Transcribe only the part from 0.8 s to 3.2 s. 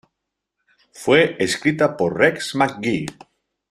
Fue escrita por Rex McGee.